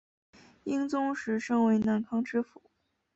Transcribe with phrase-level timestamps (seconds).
[0.63, 2.71] 英宗时升为南康知府。